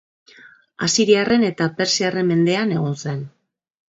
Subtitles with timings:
[0.85, 3.21] Asiriarren eta persiarren mendean egon zen.